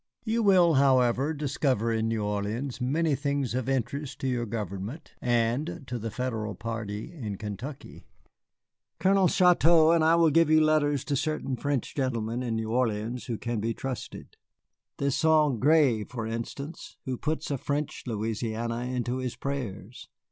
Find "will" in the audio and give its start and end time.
0.41-0.73, 10.15-10.31